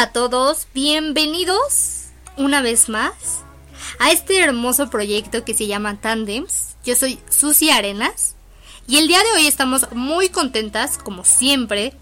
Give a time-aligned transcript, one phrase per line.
[0.00, 3.42] A todos, bienvenidos una vez más
[3.98, 6.76] a este hermoso proyecto que se llama Tandems.
[6.84, 8.36] Yo soy Susi Arenas
[8.86, 11.94] y el día de hoy estamos muy contentas, como siempre,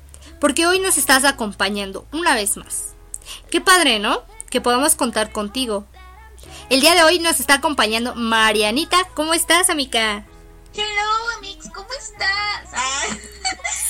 [0.43, 2.95] porque hoy nos estás acompañando una vez más.
[3.51, 4.25] Qué padre, ¿no?
[4.51, 5.87] Que podamos contar contigo.
[6.68, 9.09] El día de hoy nos está acompañando Marianita.
[9.15, 10.26] ¿Cómo estás, amiga?
[10.76, 12.68] Hello, Amix, ¿cómo estás?
[12.75, 13.03] Ah,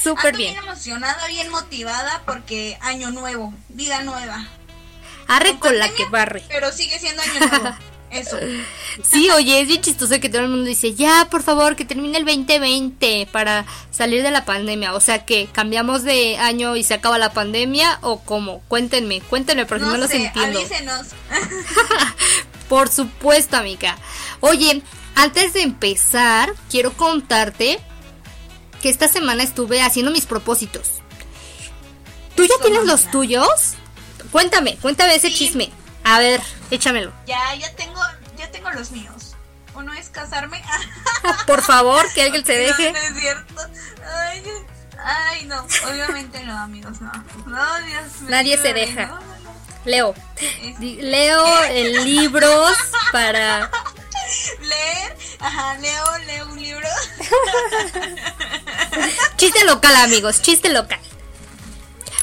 [0.03, 0.53] Súper bien.
[0.55, 4.47] bien emocionada, bien motivada porque año nuevo, vida nueva.
[5.27, 6.45] Arre con la que barre.
[6.49, 7.77] Pero sigue siendo año nuevo.
[8.11, 8.39] Eso.
[9.11, 12.17] Sí, oye, es bien chistoso que todo el mundo dice, ya, por favor, que termine
[12.19, 14.95] el 2020 para salir de la pandemia.
[14.95, 18.61] O sea, que cambiamos de año y se acaba la pandemia o cómo.
[18.69, 20.61] Cuéntenme, cuéntenme porque no, No los sé, entiendo.
[20.61, 21.09] avísenos.
[22.69, 23.99] Por supuesto, amiga.
[24.41, 24.83] Oye,
[25.17, 27.81] antes de empezar, quiero contarte
[28.81, 30.91] que esta semana estuve haciendo mis propósitos.
[32.37, 33.75] ¿Tú ya Eso, tienes los tuyos?
[34.31, 35.35] Cuéntame, cuéntame ese Sí.
[35.35, 35.71] chisme.
[36.05, 37.13] A ver, échamelo.
[37.27, 38.01] Ya, ya tengo,
[38.37, 39.35] ya tengo los míos.
[39.75, 40.63] Uno es casarme.
[41.47, 42.93] Por favor, que alguien se deje.
[42.93, 43.63] No, no es cierto.
[44.15, 44.43] Ay,
[45.03, 47.13] ay, no, obviamente no, amigos, no.
[47.47, 48.31] No, Dios mío.
[48.31, 49.19] Nadie se deja.
[49.85, 50.15] Leo.
[50.81, 52.77] Leo en libros
[53.13, 53.71] para...
[54.61, 56.89] Leer, ajá, leo, leo un libro.
[59.37, 61.01] Chiste local, amigos, chiste local.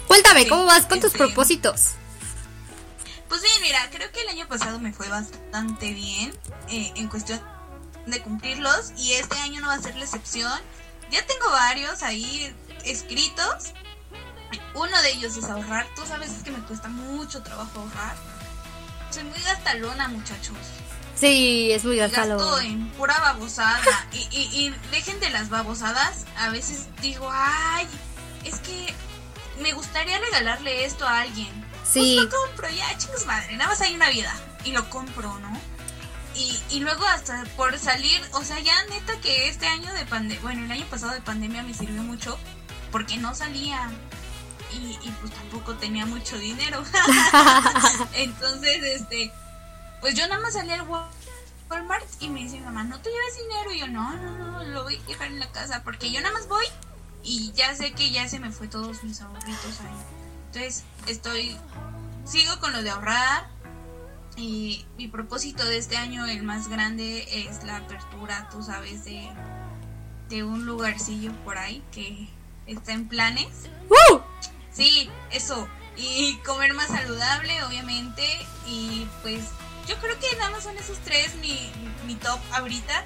[0.08, 1.92] Cuéntame, Sí, ¿cómo vas con tus este- propósitos?
[3.30, 6.38] Pues bien, mira, creo que el año pasado me fue bastante bien
[6.70, 7.42] eh, en cuestión
[8.06, 10.60] de cumplirlos y este año no va a ser la excepción.
[11.10, 13.72] Ya tengo varios ahí escritos.
[14.76, 15.88] Uno de ellos es ahorrar.
[15.96, 18.16] Tú sabes que me cuesta mucho trabajo ahorrar.
[19.10, 20.58] Soy muy gastalona, muchachos.
[21.24, 22.60] Sí, es muy Gasto gastalo.
[22.60, 23.80] en pura babosada.
[24.12, 26.26] Y, y, y dejen de las babosadas.
[26.38, 27.88] A veces digo, ay,
[28.44, 28.94] es que
[29.62, 31.48] me gustaría regalarle esto a alguien.
[31.90, 34.36] Sí, Pues lo compro, ya, chicos madre, nada más hay una vida.
[34.66, 35.58] Y lo compro, ¿no?
[36.36, 40.42] Y, y luego hasta por salir, o sea, ya neta que este año de pandemia,
[40.42, 42.38] bueno, el año pasado de pandemia me sirvió mucho
[42.92, 43.90] porque no salía.
[44.74, 46.84] Y, y pues tampoco tenía mucho dinero.
[48.14, 49.32] Entonces, este,
[50.04, 51.08] pues yo nada más salí al Wal-
[51.70, 53.72] Walmart y me dice mi mamá, no te lleves dinero.
[53.72, 56.34] Y yo, no, no, no, lo voy a dejar en la casa porque yo nada
[56.34, 56.66] más voy
[57.24, 59.96] y ya sé que ya se me fue todos mis ahorritos ahí.
[60.48, 61.58] Entonces, estoy,
[62.26, 63.48] sigo con lo de ahorrar.
[64.36, 69.30] Y mi propósito de este año, el más grande, es la apertura, tú sabes, de,
[70.28, 72.28] de un lugarcillo por ahí que
[72.68, 73.70] está en planes.
[73.90, 74.20] ¡Uh!
[74.74, 75.66] Sí, eso.
[75.96, 78.26] Y comer más saludable, obviamente.
[78.68, 79.46] Y pues
[79.88, 81.72] yo creo que nada más son esos tres mi,
[82.06, 83.04] mi top ahorita.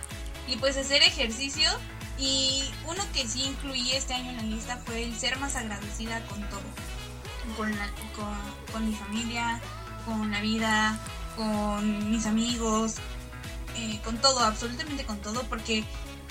[0.47, 1.69] Y pues hacer ejercicio.
[2.17, 6.19] Y uno que sí incluí este año en la lista fue el ser más agradecida
[6.27, 6.61] con todo.
[7.55, 8.35] Con, la- con,
[8.73, 9.61] con mi familia,
[10.05, 10.99] con la vida,
[11.35, 12.95] con mis amigos,
[13.75, 15.43] eh, con todo, absolutamente con todo.
[15.43, 15.83] Porque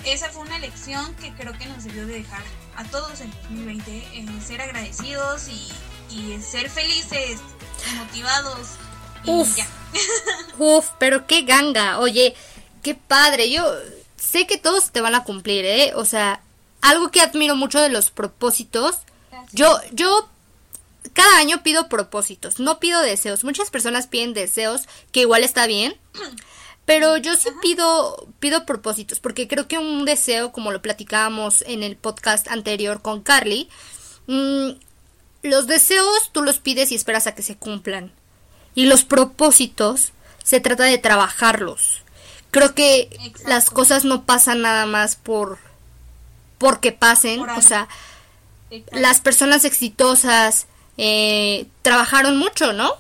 [0.04, 2.42] esa fue una lección que creo que nos debió de dejar
[2.76, 5.68] a todos en 2020, en ser agradecidos y,
[6.10, 7.38] y ser felices,
[7.96, 8.70] motivados.
[9.24, 9.56] Y Uf.
[9.56, 9.66] ya.
[10.58, 11.98] Uf, pero qué ganga.
[11.98, 12.34] Oye,
[12.82, 13.50] qué padre.
[13.50, 13.64] Yo
[14.16, 15.92] sé que todos te van a cumplir, ¿eh?
[15.94, 16.40] O sea,
[16.80, 18.98] algo que admiro mucho de los propósitos.
[19.52, 20.28] Yo, yo
[21.12, 23.44] cada año pido propósitos, no pido deseos.
[23.44, 24.82] Muchas personas piden deseos,
[25.12, 25.96] que igual está bien.
[26.84, 31.82] Pero yo sí pido, pido propósitos, porque creo que un deseo, como lo platicábamos en
[31.82, 33.68] el podcast anterior con Carly,
[34.28, 34.70] mm,
[35.42, 38.12] los deseos tú los pides y esperas a que se cumplan.
[38.76, 40.12] Y los propósitos
[40.44, 42.02] se trata de trabajarlos.
[42.52, 43.48] Creo que Exacto.
[43.48, 45.58] las cosas no pasan nada más por
[46.58, 47.88] porque pasen, Por o sea,
[48.92, 50.66] las personas exitosas
[50.96, 52.94] eh, trabajaron mucho, ¿no?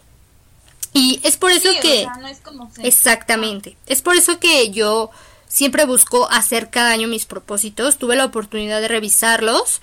[0.92, 3.76] Y es por eso Sí, o que sea, no es como que- Exactamente.
[3.86, 5.10] Es por eso que yo
[5.48, 7.96] siempre busco hacer cada año mis propósitos.
[7.98, 9.80] Tuve la oportunidad de revisarlos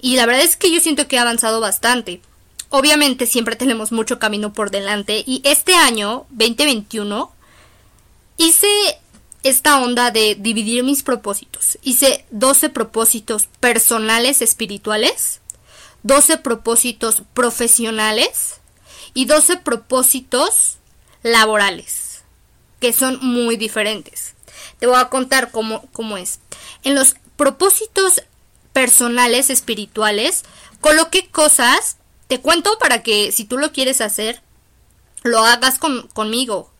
[0.00, 2.20] y la verdad es que yo siento que he avanzado bastante.
[2.68, 7.32] Obviamente siempre tenemos mucho camino por delante y este año 2021
[8.38, 8.68] hice
[9.42, 11.78] esta onda de dividir mis propósitos.
[11.82, 15.40] Hice 12 propósitos personales espirituales,
[16.02, 18.60] 12 propósitos profesionales
[19.14, 20.78] y 12 propósitos
[21.22, 22.22] laborales,
[22.80, 24.34] que son muy diferentes.
[24.80, 26.40] Te voy a contar cómo, cómo es.
[26.82, 28.22] En los propósitos
[28.72, 30.44] personales espirituales,
[30.80, 31.96] coloqué cosas,
[32.28, 34.42] te cuento para que si tú lo quieres hacer,
[35.22, 36.70] lo hagas con- conmigo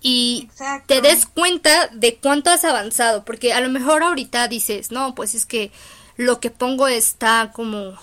[0.00, 0.86] y Exacto.
[0.86, 5.34] te des cuenta de cuánto has avanzado, porque a lo mejor ahorita dices, no, pues
[5.34, 5.72] es que
[6.16, 7.96] lo que pongo está como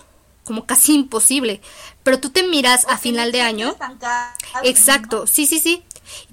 [0.44, 1.62] como casi imposible.
[2.04, 3.76] Pero tú te miras a final de año.
[4.64, 5.84] Exacto, sí, sí, sí.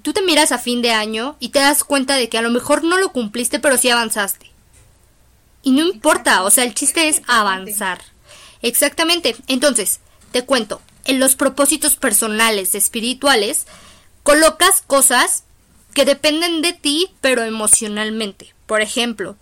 [0.01, 2.49] Tú te miras a fin de año y te das cuenta de que a lo
[2.49, 4.51] mejor no lo cumpliste, pero sí avanzaste.
[5.61, 8.01] Y no importa, o sea, el chiste es avanzar.
[8.61, 9.35] Exactamente.
[9.47, 9.99] Entonces,
[10.31, 13.65] te cuento, en los propósitos personales, espirituales,
[14.23, 15.43] colocas cosas
[15.93, 18.53] que dependen de ti, pero emocionalmente.
[18.65, 19.35] Por ejemplo,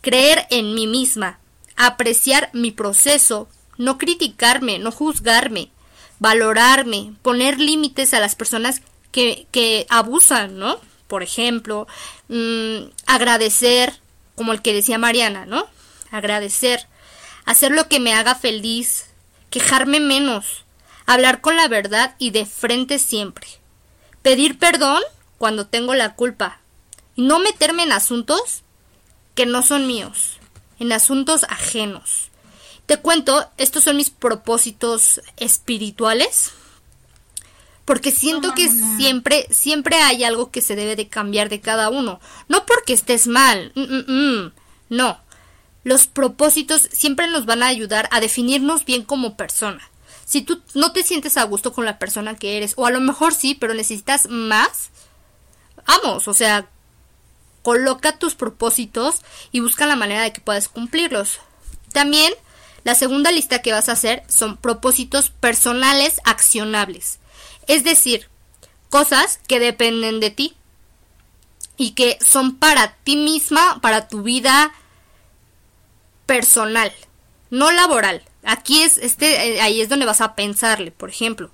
[0.00, 1.40] creer en mí misma,
[1.76, 5.70] apreciar mi proceso, no criticarme, no juzgarme,
[6.18, 10.80] valorarme, poner límites a las personas que, que abusan, ¿no?
[11.06, 11.86] Por ejemplo,
[12.28, 13.98] mm, agradecer,
[14.34, 15.66] como el que decía Mariana, ¿no?
[16.10, 16.86] Agradecer,
[17.44, 19.06] hacer lo que me haga feliz,
[19.50, 20.64] quejarme menos,
[21.06, 23.46] hablar con la verdad y de frente siempre,
[24.22, 25.02] pedir perdón
[25.38, 26.60] cuando tengo la culpa
[27.16, 28.62] y no meterme en asuntos
[29.34, 30.38] que no son míos,
[30.78, 32.30] en asuntos ajenos.
[32.86, 36.52] Te cuento, estos son mis propósitos espirituales,
[37.84, 42.20] porque siento que siempre, siempre hay algo que se debe de cambiar de cada uno.
[42.48, 44.52] No porque estés mal, mm, mm, mm.
[44.90, 45.20] no.
[45.84, 49.88] Los propósitos siempre nos van a ayudar a definirnos bien como persona.
[50.24, 53.00] Si tú no te sientes a gusto con la persona que eres, o a lo
[53.00, 54.90] mejor sí, pero necesitas más,
[55.86, 56.68] vamos, o sea,
[57.62, 59.22] coloca tus propósitos
[59.52, 61.40] y busca la manera de que puedas cumplirlos.
[61.92, 62.32] También,
[62.84, 67.18] la segunda lista que vas a hacer son propósitos personales accionables.
[67.66, 68.28] Es decir,
[68.90, 70.56] cosas que dependen de ti
[71.76, 74.72] y que son para ti misma, para tu vida
[76.28, 76.92] personal,
[77.48, 78.22] no laboral.
[78.44, 81.50] Aquí es este eh, ahí es donde vas a pensarle, por ejemplo,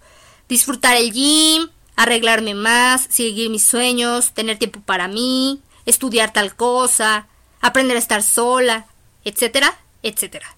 [0.48, 7.28] disfrutar el gym, arreglarme más, seguir mis sueños, tener tiempo para mí, estudiar tal cosa,
[7.60, 8.86] aprender a estar sola,
[9.24, 10.56] etcétera, etcétera.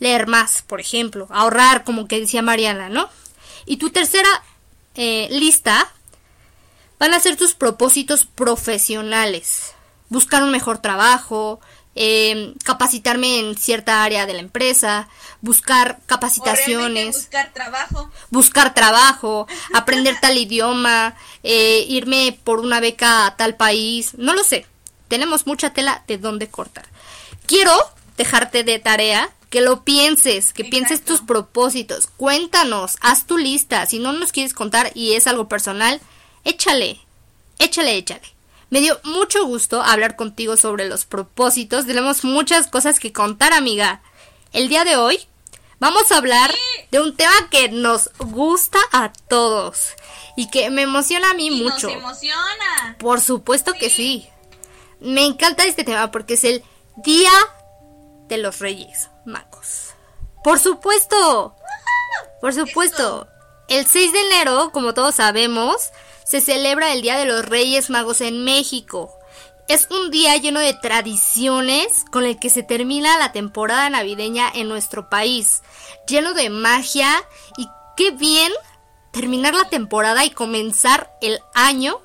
[0.00, 3.08] Leer más, por ejemplo, ahorrar, como que decía Mariana, ¿no?
[3.64, 4.28] Y tu tercera
[4.96, 5.88] eh, lista
[6.98, 9.72] van a ser tus propósitos profesionales.
[10.08, 11.60] Buscar un mejor trabajo,
[11.96, 15.08] eh, capacitarme en cierta área de la empresa,
[15.40, 23.36] buscar capacitaciones, buscar trabajo, buscar trabajo, aprender tal idioma, eh, irme por una beca a
[23.36, 24.66] tal país, no lo sé.
[25.08, 26.86] Tenemos mucha tela de dónde cortar.
[27.46, 27.72] Quiero
[28.16, 32.08] dejarte de tarea que lo pienses, que pienses tus propósitos.
[32.08, 33.86] Cuéntanos, haz tu lista.
[33.86, 36.00] Si no nos quieres contar y es algo personal,
[36.44, 37.00] échale,
[37.58, 38.35] échale, échale.
[38.68, 41.86] Me dio mucho gusto hablar contigo sobre los propósitos.
[41.86, 44.02] Tenemos muchas cosas que contar, amiga.
[44.52, 45.28] El día de hoy
[45.78, 46.52] vamos a hablar
[46.90, 49.90] de un tema que nos gusta a todos
[50.36, 51.88] y que me emociona a mí mucho.
[51.88, 52.96] Nos emociona.
[52.98, 54.28] Por supuesto que sí.
[54.98, 56.64] Me encanta este tema porque es el
[56.96, 57.32] Día
[58.28, 59.94] de los Reyes Magos.
[60.42, 61.54] Por supuesto.
[62.40, 63.28] Por supuesto.
[63.68, 65.90] El 6 de enero, como todos sabemos,
[66.26, 69.16] se celebra el Día de los Reyes Magos en México.
[69.68, 74.68] Es un día lleno de tradiciones con el que se termina la temporada navideña en
[74.68, 75.62] nuestro país,
[76.06, 77.10] lleno de magia
[77.56, 78.52] y qué bien
[79.12, 82.00] terminar la temporada y comenzar el año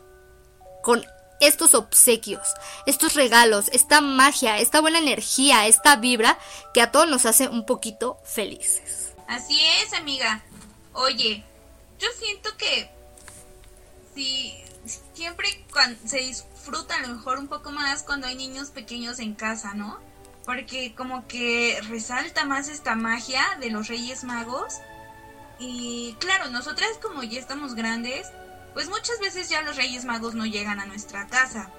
[0.84, 1.04] con
[1.40, 2.48] estos obsequios,
[2.86, 6.38] estos regalos, esta magia, esta buena energía, esta vibra
[6.76, 9.14] que a todos nos hace un poquito felices.
[9.28, 10.44] Así es, amiga.
[10.94, 11.44] Oye,
[11.98, 13.01] yo siento que
[14.16, 14.54] si
[15.14, 15.48] siempre
[16.06, 20.00] se disfruta a lo mejor un poco más cuando hay niños pequeños en casa, ¿no?
[20.46, 24.76] Porque como que resalta más esta magia de los Reyes Magos.
[25.60, 28.28] Y claro, nosotras como ya estamos grandes,
[28.74, 31.70] pues muchas veces ya los Reyes Magos no llegan a nuestra casa.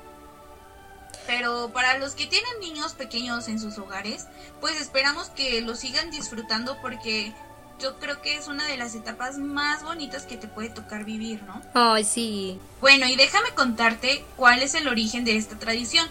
[1.26, 4.26] Pero para los que tienen niños pequeños en sus hogares,
[4.60, 7.32] pues esperamos que lo sigan disfrutando porque
[7.80, 11.42] yo creo que es una de las etapas más bonitas que te puede tocar vivir,
[11.42, 11.60] ¿no?
[11.74, 12.58] Ay, sí.
[12.80, 16.08] Bueno, y déjame contarte cuál es el origen de esta tradición.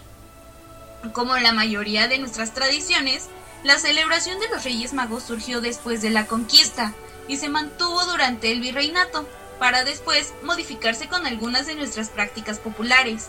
[1.13, 3.27] Como la mayoría de nuestras tradiciones,
[3.63, 6.93] la celebración de los Reyes Magos surgió después de la conquista
[7.27, 9.27] y se mantuvo durante el virreinato
[9.59, 13.27] para después modificarse con algunas de nuestras prácticas populares.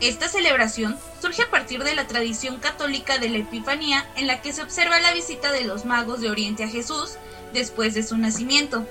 [0.00, 4.52] Esta celebración surge a partir de la tradición católica de la Epifanía en la que
[4.52, 7.16] se observa la visita de los magos de Oriente a Jesús
[7.52, 8.86] después de su nacimiento.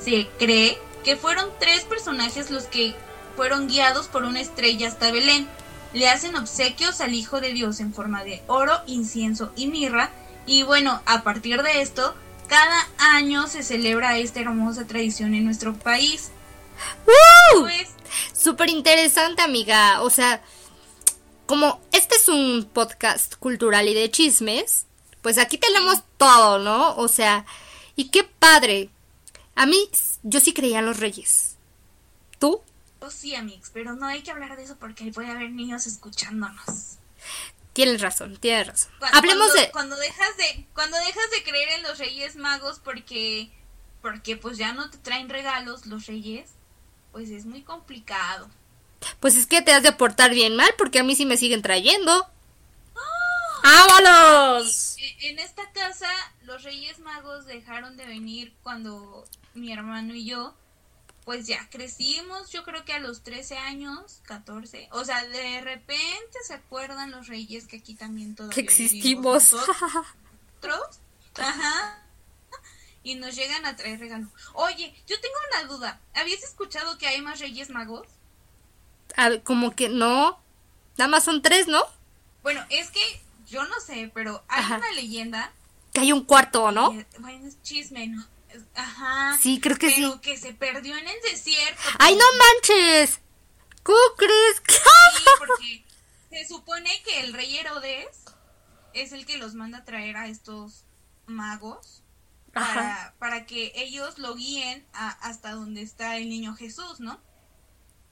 [0.00, 2.94] Se cree que fueron tres personajes los que
[3.36, 5.48] fueron guiados por una estrella hasta Belén.
[5.92, 10.10] Le hacen obsequios al Hijo de Dios en forma de oro, incienso y mirra.
[10.46, 12.14] Y bueno, a partir de esto,
[12.48, 16.30] cada año se celebra esta hermosa tradición en nuestro país.
[17.06, 17.68] ¡Woo!
[18.32, 20.02] Súper interesante, amiga.
[20.02, 20.42] O sea,
[21.46, 24.86] como este es un podcast cultural y de chismes,
[25.22, 26.96] pues aquí tenemos todo, ¿no?
[26.96, 27.46] O sea,
[27.96, 28.90] Y qué padre.
[29.54, 29.88] A mí,
[30.22, 31.56] yo sí creía en los reyes.
[32.38, 32.60] ¿Tú?
[33.00, 36.96] Yo sí, amigos, pero no hay que hablar de eso porque puede haber niños escuchándonos.
[37.72, 38.90] Tienes razón, tienes razón.
[38.98, 39.70] Cuando, Hablemos cuando- de...
[39.70, 43.50] cuando dejas de cuando dejas de creer en los Reyes Magos porque
[44.02, 46.50] porque pues ya no te traen regalos los Reyes,
[47.12, 48.48] pues es muy complicado.
[49.20, 51.60] Pues es que te has de portar bien mal porque a mí sí me siguen
[51.62, 52.26] trayendo.
[53.66, 54.96] ¡Vámonos!
[54.98, 56.08] E- En esta casa
[56.42, 60.54] los Reyes Magos dejaron de venir cuando mi hermano y yo
[61.24, 66.38] pues ya crecimos, yo creo que a los 13 años, 14, o sea, de repente
[66.46, 69.52] se acuerdan los Reyes que aquí también todavía Que existimos.
[69.52, 69.80] nosotros.
[71.36, 72.02] Ajá.
[73.02, 74.28] Y nos llegan a traer regalos.
[74.54, 76.00] Oye, yo tengo una duda.
[76.14, 78.06] ¿Habías escuchado que hay más Reyes Magos?
[79.16, 80.38] A ver, como que no.
[80.96, 81.82] Nada más son tres, ¿no?
[82.44, 84.76] Bueno, es que yo no sé, pero hay Ajá.
[84.78, 85.52] una leyenda.
[85.92, 86.92] Que hay un cuarto, ¿no?
[87.20, 88.14] bueno, es chisme,
[88.74, 89.38] Ajá.
[89.40, 90.18] Sí, creo que pero sí.
[90.20, 91.80] que se perdió en el desierto.
[91.98, 93.20] ¡Ay, no manches!
[93.82, 94.62] ¿Cómo crees?
[94.68, 95.84] Sí, porque
[96.30, 98.08] se supone que el rey Herodes
[98.94, 100.84] es el que los manda a traer a estos
[101.26, 102.02] magos
[102.52, 107.20] para, para que ellos lo guíen a- hasta donde está el niño Jesús, ¿no?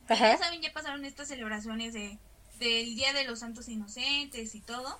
[0.08, 0.32] Ajá.
[0.32, 2.18] Ya saben, ya pasaron estas celebraciones de,
[2.58, 4.98] del Día de los Santos Inocentes y todo.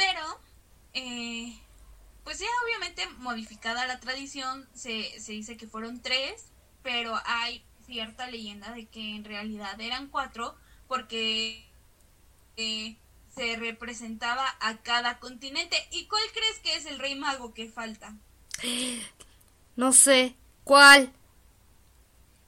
[0.00, 0.40] Pero,
[0.94, 1.52] eh,
[2.24, 6.46] pues ya obviamente modificada la tradición, se, se dice que fueron tres,
[6.82, 10.56] pero hay cierta leyenda de que en realidad eran cuatro
[10.88, 11.68] porque
[12.56, 12.96] eh,
[13.34, 15.76] se representaba a cada continente.
[15.92, 18.14] ¿Y cuál crees que es el rey mago que falta?
[19.76, 20.34] No sé.
[20.64, 21.12] ¿Cuál?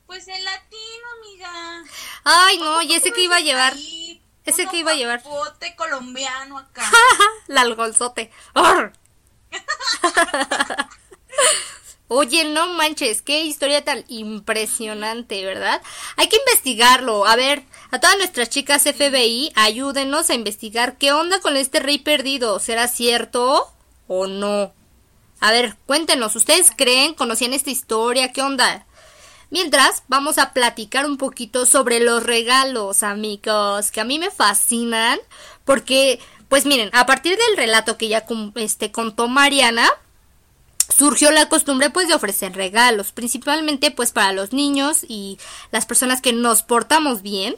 [0.07, 1.85] Pues el latino, amiga.
[2.25, 3.75] Ay, no, y ese que iba a llevar.
[3.75, 4.12] Ahí,
[4.45, 5.23] Ese que iba a llevar.
[5.23, 6.83] papote colombiano acá.
[7.47, 8.31] La algonzote.
[8.55, 8.93] ¡Arr!
[12.09, 15.81] Oye, no manches, qué historia tan impresionante, ¿verdad?
[16.17, 17.27] Hay que investigarlo.
[17.27, 21.99] A ver, a todas nuestras chicas FBI, ayúdenos a investigar qué onda con este rey
[21.99, 22.59] perdido.
[22.59, 23.73] ¿Será cierto
[24.09, 24.75] o no?
[25.41, 28.31] A ver, cuéntenos, ¿ustedes creen, conocían esta historia?
[28.31, 28.87] ¿Qué onda?
[29.53, 35.19] Mientras, vamos a platicar un poquito sobre los regalos, amigos, que a mí me fascinan,
[35.67, 39.87] porque, pues miren, a partir del relato que ya este, contó Mariana,
[40.89, 45.39] surgió la costumbre pues de ofrecer regalos, principalmente pues para los niños y
[45.71, 47.55] las personas que nos portamos bien,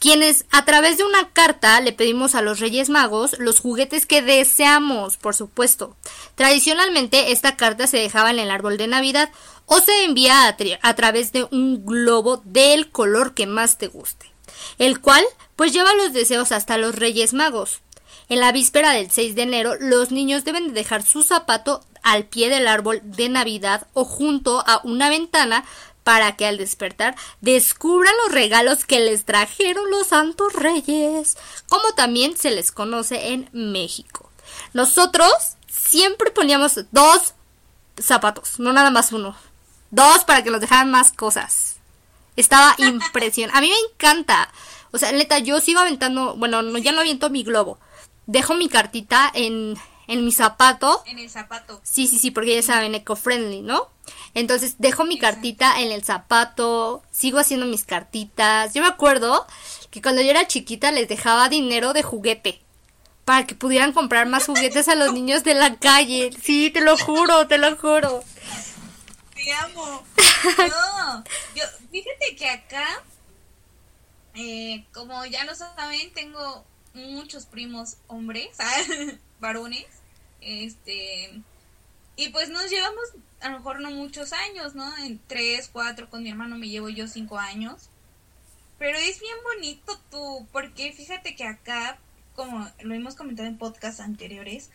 [0.00, 4.22] quienes a través de una carta le pedimos a los Reyes Magos los juguetes que
[4.22, 5.94] deseamos, por supuesto.
[6.34, 9.30] Tradicionalmente esta carta se dejaba en el árbol de Navidad
[9.66, 10.48] o se envía
[10.82, 14.32] a, través de un globo del color que más te guste,
[14.78, 15.22] el cual
[15.54, 17.82] pues lleva los deseos hasta los Reyes Magos.
[18.30, 22.24] En la víspera del 6 de enero, los niños deben de dejar su zapato al
[22.24, 25.64] pie del árbol de Navidad o junto a una ventana
[26.10, 31.38] para que al despertar descubran los regalos que les trajeron los santos reyes,
[31.68, 34.28] como también se les conoce en México.
[34.72, 35.30] Nosotros
[35.68, 37.34] siempre poníamos dos
[37.96, 39.36] zapatos, no nada más uno.
[39.92, 41.76] Dos para que nos dejaran más cosas.
[42.34, 43.56] Estaba impresionante.
[43.56, 44.52] A mí me encanta.
[44.90, 47.78] O sea, neta, yo sigo aventando, bueno, no, ya no aviento mi globo.
[48.26, 49.78] Dejo mi cartita en,
[50.10, 51.02] en mi zapato.
[51.06, 51.80] En el zapato.
[51.84, 53.88] Sí, sí, sí, porque ya saben, eco-friendly, ¿no?
[54.34, 55.36] Entonces dejo mi Exacto.
[55.36, 58.74] cartita en el zapato, sigo haciendo mis cartitas.
[58.74, 59.46] Yo me acuerdo
[59.90, 62.60] que cuando yo era chiquita les dejaba dinero de juguete
[63.24, 66.30] para que pudieran comprar más juguetes a los niños de la calle.
[66.42, 68.24] Sí, te lo juro, te lo juro.
[69.34, 70.04] Te amo.
[70.58, 71.24] No,
[71.54, 71.62] yo,
[71.92, 73.02] fíjate que acá,
[74.34, 76.64] eh, como ya lo saben, tengo
[76.94, 78.48] muchos primos hombres,
[79.40, 79.86] varones,
[80.40, 81.40] este,
[82.16, 83.04] y pues nos llevamos
[83.40, 84.96] a lo mejor no muchos años, ¿no?
[84.98, 87.88] En tres, cuatro, con mi hermano me llevo yo cinco años,
[88.78, 91.98] pero es bien bonito tú, porque fíjate que acá,
[92.34, 94.70] como lo hemos comentado en podcasts anteriores,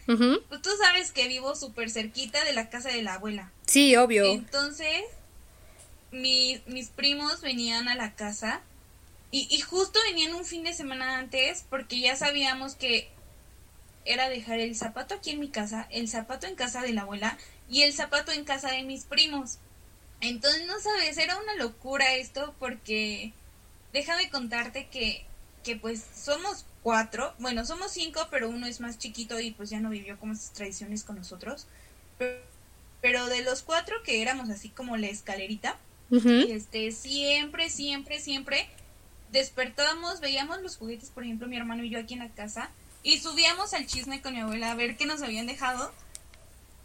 [0.49, 3.51] pues tú sabes que vivo súper cerquita de la casa de la abuela.
[3.67, 4.25] Sí, obvio.
[4.25, 5.03] Entonces,
[6.11, 8.61] mi- mis primos venían a la casa
[9.31, 13.09] y, y justo venían un fin de semana antes porque ya sabíamos que
[14.05, 17.37] era dejar el zapato aquí en mi casa, el zapato en casa de la abuela
[17.69, 19.57] y el zapato en casa de mis primos.
[20.21, 23.33] Entonces, no sabes, era una locura esto porque
[23.93, 25.25] déjame contarte que,
[25.63, 29.79] que pues somos cuatro, bueno, somos cinco, pero uno es más chiquito y pues ya
[29.79, 31.67] no vivió como esas tradiciones con nosotros.
[32.17, 32.39] Pero,
[33.01, 35.77] pero de los cuatro que éramos así como la escalerita,
[36.11, 38.67] este, siempre, siempre, siempre
[39.31, 42.69] despertábamos, veíamos los juguetes, por ejemplo, mi hermano y yo aquí en la casa,
[43.05, 45.93] y subíamos al chisme con mi abuela a ver qué nos habían dejado.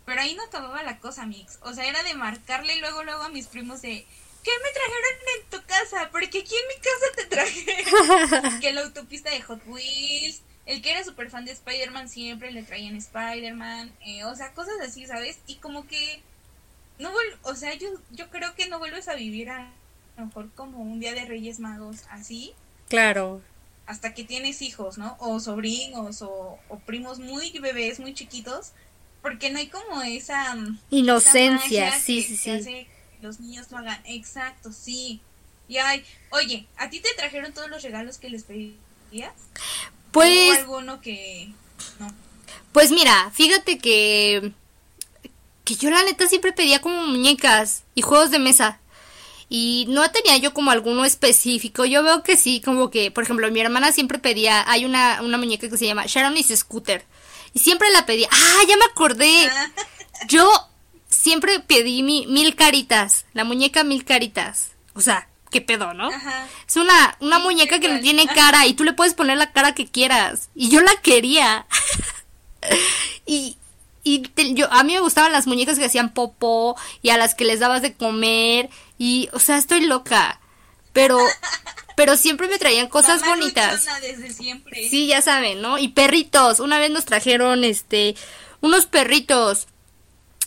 [0.05, 1.59] Pero ahí no acababa la cosa, Mix.
[1.63, 4.07] O sea, era de marcarle luego, luego a mis primos de,
[4.45, 6.11] ¿qué me trajeron en tu casa?
[6.13, 8.61] Porque aquí en mi casa te traje.
[8.61, 10.43] que la autopista de Hot Wheels.
[10.67, 13.91] El que era súper fan de Spider-Man siempre le traían Spider-Man.
[14.05, 15.39] Eh, o sea, cosas así, ¿sabes?
[15.47, 16.21] Y como que...
[16.99, 17.11] No
[17.45, 19.73] o sea, yo, yo creo que no vuelves a vivir a,
[20.19, 22.53] lo mejor como un día de Reyes Magos así.
[22.91, 23.41] Claro.
[23.91, 25.17] Hasta que tienes hijos, ¿no?
[25.19, 28.73] O sobrinos o, primos muy bebés, muy chiquitos.
[29.21, 30.55] Porque no hay como esa...
[30.55, 32.87] Mm, Inocencia, sí, sí, sí
[33.23, 34.01] los niños lo hagan.
[34.05, 35.21] Exacto, sí.
[35.69, 39.33] Y ay, oye, ¿a ti te trajeron todos los regalos que les pedías?
[40.11, 40.51] Pues...
[40.51, 41.53] ¿O alguno que
[41.99, 42.13] no?
[42.73, 44.53] Pues mira, fíjate que
[45.65, 48.80] que yo la neta siempre pedía como muñecas y juegos de mesa.
[49.53, 51.85] Y no tenía yo como alguno específico.
[51.85, 55.39] Yo veo que sí, como que, por ejemplo, mi hermana siempre pedía, hay una, una
[55.39, 57.05] muñeca que se llama Sharon y Scooter.
[57.53, 58.29] Y siempre la pedía.
[58.31, 59.51] Ah, ya me acordé.
[60.29, 60.49] Yo
[61.09, 64.71] siempre pedí mi mil caritas, la muñeca mil caritas.
[64.95, 66.11] O sea, qué pedo, ¿no?
[66.69, 69.75] Es una, una muñeca que no tiene cara y tú le puedes poner la cara
[69.75, 70.49] que quieras.
[70.55, 71.67] Y yo la quería.
[73.27, 73.57] y
[74.03, 74.23] y
[74.55, 77.61] yo, a mí me gustaban las muñecas que hacían popó y a las que les
[77.61, 78.71] dabas de comer.
[79.01, 80.39] Y, o sea, estoy loca.
[80.93, 81.19] Pero,
[81.97, 83.87] pero siempre me traían cosas bonitas.
[84.03, 84.91] Desde siempre.
[84.91, 85.79] Sí, ya saben, ¿no?
[85.79, 86.61] Y perritos.
[86.61, 88.15] Una vez nos trajeron, este,
[88.61, 89.69] unos perritos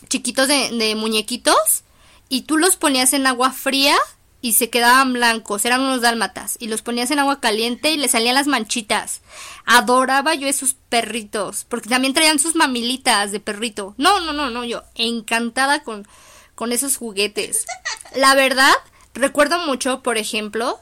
[0.08, 1.82] chiquitos de, muñequitos
[2.28, 3.96] y tú los ponías en agua fría
[4.40, 8.08] y se quedaban blancos, eran unos dálmatas, y los ponías en agua caliente y le
[8.08, 9.22] salían las manchitas.
[9.64, 13.94] Adoraba yo esos perritos, porque también traían sus mamilitas de perrito.
[13.96, 16.06] No, no, no, no, yo encantada con,
[16.54, 17.66] con esos juguetes.
[18.14, 18.74] La verdad,
[19.14, 20.78] recuerdo mucho, por ejemplo,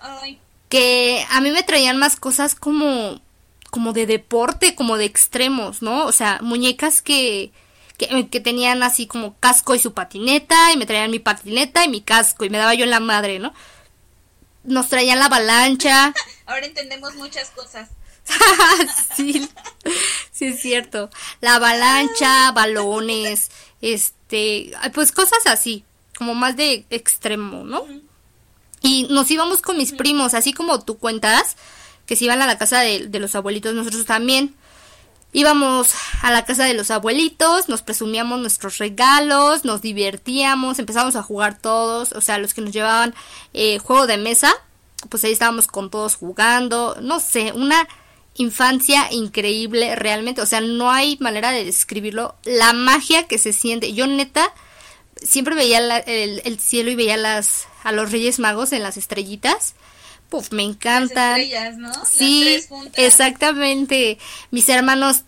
[0.68, 3.20] que a mí me traían más cosas como
[3.70, 6.04] como de deporte, como de extremos, ¿no?
[6.04, 7.52] O sea, muñecas que
[7.96, 12.00] que, tenían así como casco y su patineta, y me traían mi patineta y mi
[12.00, 13.52] casco, y me daba yo en la madre, ¿no?
[14.64, 16.12] Nos traían la avalancha.
[16.46, 17.88] Ahora entendemos muchas cosas.
[19.16, 19.48] sí,
[20.30, 21.10] sí es cierto.
[21.40, 23.50] La avalancha, balones,
[23.82, 25.84] este, pues cosas así,
[26.16, 27.84] como más de extremo, ¿no?
[28.80, 31.56] Y nos íbamos con mis primos, así como tú cuentas,
[32.06, 34.54] que se iban a la casa de, de los abuelitos, nosotros también.
[35.34, 41.22] Íbamos a la casa de los abuelitos, nos presumíamos nuestros regalos, nos divertíamos, empezamos a
[41.22, 43.14] jugar todos, o sea, los que nos llevaban
[43.54, 44.52] eh, juego de mesa,
[45.08, 47.88] pues ahí estábamos con todos jugando, no sé, una
[48.34, 53.92] infancia increíble realmente, o sea, no hay manera de describirlo, la magia que se siente,
[53.92, 54.52] yo neta
[55.16, 59.74] siempre veía el, cielo y veía las, a los Reyes Magos en las estrellitas
[60.32, 61.50] Puf, me encantan.
[61.50, 61.92] Las ¿no?
[62.06, 62.58] Sí,
[62.94, 64.16] exactamente.
[64.50, 65.24] Mis hermanos,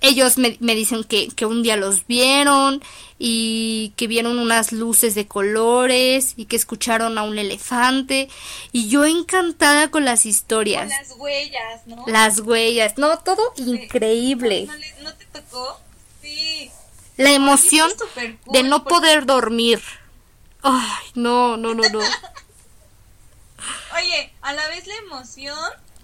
[0.00, 2.82] ellos me, dicen que, que, un día los vieron
[3.18, 8.28] y que vieron unas luces de colores y que escucharon a un elefante.
[8.72, 10.88] Y yo encantada con las historias.
[10.88, 12.04] las huellas, ¿no?
[12.06, 14.68] Las huellas, no, todo increíble.
[15.02, 15.80] ¿No, te tocó?
[16.22, 16.70] Sí.
[17.16, 17.90] La emoción
[18.46, 19.82] de no poder dormir.
[20.62, 22.00] Ay, no, no, no, no.
[23.96, 25.58] Oye, a la vez la emoción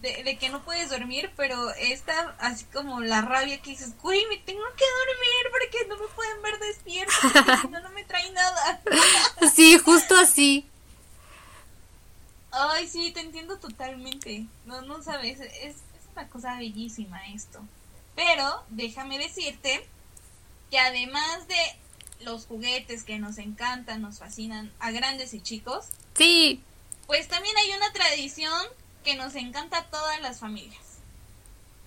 [0.05, 4.37] de, que no puedes dormir, pero esta, así como la rabia que dices, güey, me
[4.39, 8.83] tengo que dormir porque no me pueden ver despierta, si no, no me trae nada.
[9.55, 10.67] sí, justo así.
[12.51, 14.47] Ay, sí, te entiendo totalmente.
[14.67, 15.77] No, no sabes, es, es
[16.13, 17.61] una cosa bellísima esto.
[18.15, 19.85] Pero déjame decirte
[20.71, 21.57] que además de
[22.21, 25.87] los juguetes que nos encantan, nos fascinan a grandes y chicos.
[26.17, 26.63] Sí.
[27.07, 28.67] Pues también hay una tradición
[29.05, 30.99] que nos encanta a todas las familias.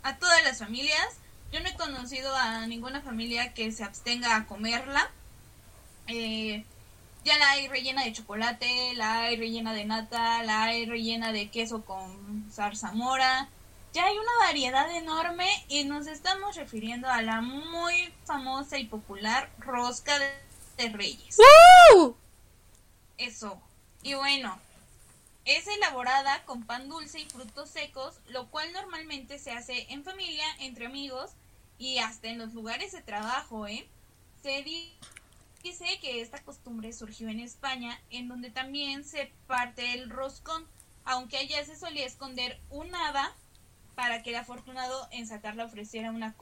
[0.03, 1.17] A todas las familias.
[1.51, 5.09] Yo no he conocido a ninguna familia que se abstenga a comerla.
[6.07, 6.63] Eh,
[7.25, 11.49] ya la hay rellena de chocolate, la hay rellena de nata, la hay rellena de
[11.49, 13.49] queso con zarzamora.
[13.93, 19.49] Ya hay una variedad enorme y nos estamos refiriendo a la muy famosa y popular
[19.59, 21.37] rosca de, reyes.
[23.17, 23.59] Eso.
[24.03, 24.57] Y bueno,
[25.47, 30.45] es elaborada con pan dulce y frutos secos, lo cual normalmente se hace en familia,
[30.59, 31.31] entre amigos
[31.77, 33.87] y hasta en los lugares de trabajo, ¿eh?
[34.43, 40.67] Se dice que esta costumbre surgió en España, en donde también se parte el roscón,
[41.05, 43.33] aunque allá se solía esconder un hada
[43.95, 46.35] para que el afortunado en sacarla ofreciera una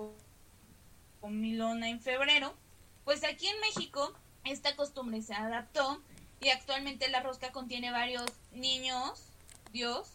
[1.22, 2.56] comilona en febrero,
[3.04, 4.14] pues aquí en México
[4.44, 6.02] esta costumbre se adaptó
[6.42, 9.32] y actualmente la rosca contiene varios niños,
[9.72, 10.10] Dios,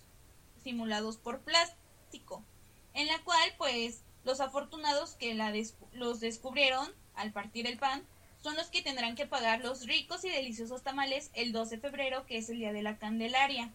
[0.63, 2.45] simulados por plástico,
[2.95, 5.53] en la cual pues los afortunados que la
[5.93, 8.05] los descubrieron al partir el pan,
[8.43, 12.25] son los que tendrán que pagar los ricos y deliciosos tamales el 12 de febrero,
[12.27, 13.71] que es el día de la Candelaria.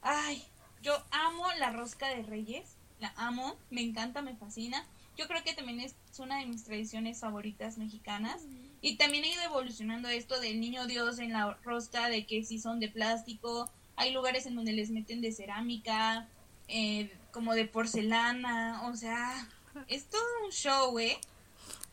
[0.00, 0.42] Ay,
[0.82, 4.86] yo amo la rosca de reyes, la amo, me encanta, me fascina.
[5.16, 8.42] Yo creo que también es una de mis tradiciones favoritas mexicanas.
[8.82, 12.58] Y también he ido evolucionando esto del niño Dios en la rosca, de que si
[12.58, 16.28] son de plástico, hay lugares en donde les meten de cerámica,
[16.68, 19.48] eh, como de porcelana, o sea,
[19.88, 21.18] es todo un show, ¿eh?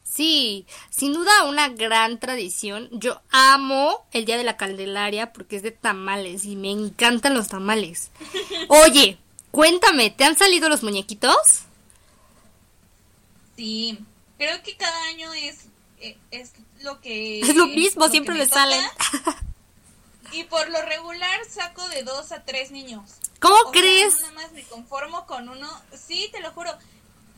[0.04, 2.88] Sí, sin duda una gran tradición.
[2.92, 7.50] Yo amo el Día de la Candelaria porque es de tamales y me encantan los
[7.50, 8.10] tamales.
[8.70, 9.18] Oye,
[9.52, 11.36] cuéntame, ¿te han salido los muñequitos?
[13.58, 14.00] Sí,
[14.38, 15.66] creo que cada año es,
[16.00, 17.40] eh, es lo que...
[17.42, 18.84] Es lo mismo, siempre me, salen.
[20.32, 23.16] Y por lo regular saco de dos a tres niños.
[23.40, 24.20] ¿Cómo crees?
[24.22, 25.70] nada más me conformo con uno.
[25.94, 26.72] Sí, te lo juro.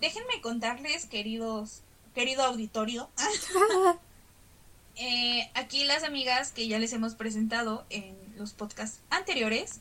[0.01, 1.81] Déjenme contarles, queridos,
[2.15, 3.09] querido auditorio.
[5.01, 9.79] Eh, aquí las amigas que ya les hemos presentado en los podcasts anteriores,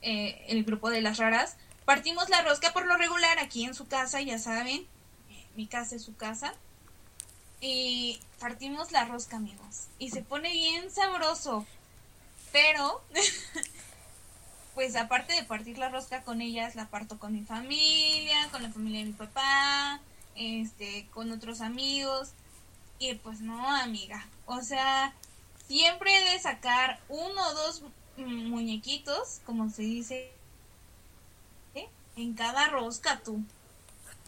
[0.00, 3.88] eh, el grupo de las raras, partimos la rosca por lo regular aquí en su
[3.88, 4.86] casa, ya saben,
[5.30, 6.54] eh, mi casa es su casa.
[7.60, 9.86] Y partimos la rosca, amigos.
[9.98, 11.66] Y se pone bien sabroso.
[12.52, 13.02] Pero,
[14.74, 18.70] pues aparte de partir la rosca con ellas, la parto con mi familia, con la
[18.70, 20.00] familia de mi papá,
[20.36, 22.30] este, con otros amigos.
[22.98, 24.26] Y pues no, amiga.
[24.46, 25.14] O sea,
[25.66, 27.82] siempre he de sacar uno o dos
[28.16, 30.32] muñequitos, como se dice,
[32.16, 33.42] en cada rosca tú.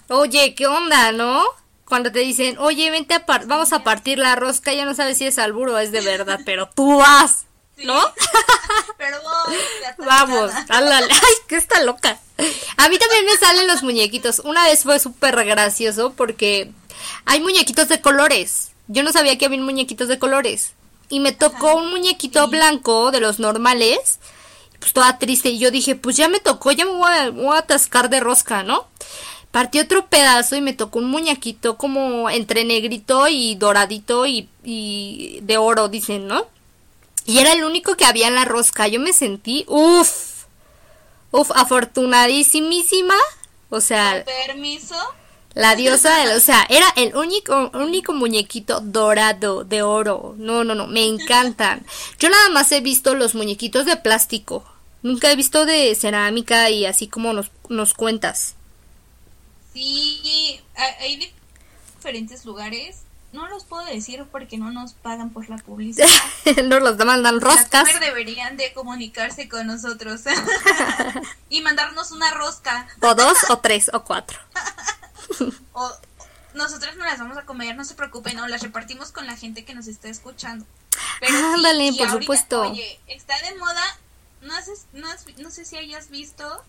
[0.09, 1.43] Oye, ¿qué onda, no?
[1.91, 5.27] Cuando te dicen, oye, vente a vamos a partir la rosca, ya no sabes si
[5.27, 7.47] es alburo o es de verdad, pero tú vas.
[7.79, 8.01] ¿No?
[8.97, 9.55] Perdón.
[9.99, 12.17] Vamos, Ay, que está loca.
[12.77, 14.39] A mí también me salen los muñequitos.
[14.39, 16.71] Una vez fue súper gracioso porque
[17.25, 18.71] hay muñequitos de colores.
[18.87, 20.75] Yo no sabía que había muñequitos de colores.
[21.09, 24.21] Y me tocó un muñequito blanco de los normales.
[24.79, 25.49] Pues toda triste.
[25.49, 28.21] Y yo dije, pues ya me tocó, ya me voy a, voy a atascar de
[28.21, 28.87] rosca, ¿no?
[29.51, 35.41] Partí otro pedazo y me tocó un muñequito como entre negrito y doradito y, y
[35.43, 36.47] de oro, dicen, ¿no?
[37.27, 38.89] Y era el único que había en la rosca.
[38.89, 40.45] Yo me sentí, uff,
[41.33, 43.15] uff, afortunadísimísima.
[43.71, 44.97] O sea, permiso.
[45.55, 50.35] La diosa, o sea, era el único, único muñequito dorado de oro.
[50.39, 51.85] No, no, no, me encantan.
[52.21, 54.65] Yo nada más he visto los muñequitos de plástico.
[55.03, 58.55] Nunca he visto de cerámica y así como nos, nos cuentas.
[59.73, 60.61] Sí,
[61.01, 61.33] hay
[61.97, 66.09] diferentes lugares no los puedo decir porque no nos pagan por la publicidad.
[66.65, 67.93] no los mandan roscas.
[67.93, 70.23] Las deberían de comunicarse con nosotros
[71.49, 72.89] y mandarnos una rosca.
[73.01, 74.39] O dos, o tres, o cuatro.
[75.73, 75.93] o
[76.55, 79.65] nosotras no las vamos a comer, no se preocupen, no las repartimos con la gente
[79.65, 80.67] que nos está escuchando.
[81.21, 82.63] Pero Ándale, por supuesto.
[82.63, 83.99] Oye, está de moda,
[84.43, 84.55] no,
[85.39, 86.65] no, sé si hayas visto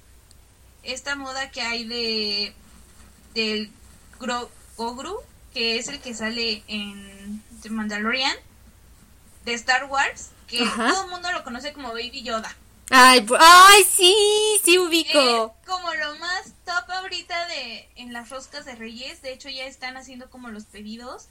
[0.84, 2.54] esta moda que hay de
[3.34, 3.72] del
[4.78, 5.22] Gogru
[5.54, 8.36] que es el que sale en The Mandalorian
[9.46, 12.56] de Star Wars, que todo el mundo lo conoce como Baby Yoda.
[12.90, 15.56] Ay, ay, sí, sí ubico.
[15.66, 19.98] como lo más top ahorita de en las roscas de Reyes, de hecho ya están
[19.98, 21.28] haciendo como los pedidos.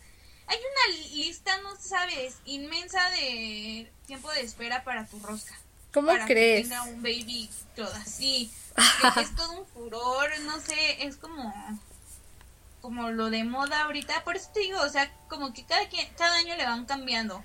[0.46, 5.54] Hay una lista, no sabes, inmensa de tiempo de espera para tu rosca.
[5.92, 6.62] ¿Cómo para crees?
[6.62, 8.50] Que tenga un Baby Yoda, sí.
[9.20, 11.52] es todo un furor, no sé, es como
[12.80, 16.08] como lo de moda ahorita, por eso te digo, o sea, como que cada quien,
[16.16, 17.44] cada año le van cambiando.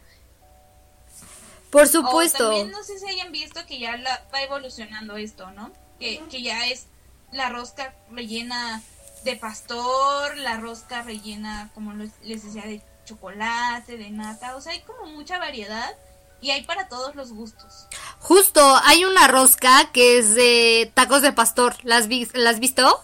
[1.72, 2.50] Por supuesto.
[2.50, 5.72] también no sé si hayan visto que ya la, va evolucionando esto, ¿no?
[6.00, 6.88] Que, que ya es
[7.32, 8.82] la rosca rellena
[9.24, 14.82] de pastor, la rosca rellena, como les decía, de chocolate, de nata, o sea, hay
[14.82, 15.96] como mucha variedad
[16.42, 17.88] y hay para todos los gustos.
[18.20, 23.04] Justo, hay una rosca que es de tacos de pastor, ¿las, ¿las has visto?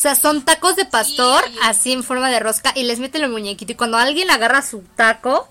[0.00, 3.28] O sea, son tacos de pastor, así en forma de rosca, y les meten el
[3.28, 3.72] muñequito.
[3.72, 5.46] Y cuando alguien agarra su taco,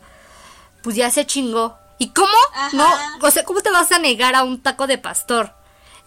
[0.81, 1.77] pues ya se chingó.
[1.99, 2.33] ¿Y cómo?
[2.71, 2.89] No,
[3.21, 5.53] o sea, ¿cómo te vas a negar a un taco de pastor?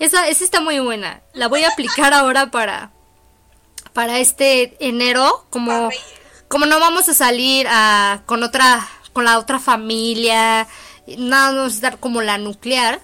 [0.00, 1.22] Esa, esa está muy buena.
[1.35, 2.90] La voy a aplicar ahora para,
[3.92, 5.46] para este enero.
[5.48, 5.90] Como,
[6.48, 10.66] como no vamos a salir a, con otra, con la otra familia,
[11.16, 13.00] nada, vamos a estar como la nuclear.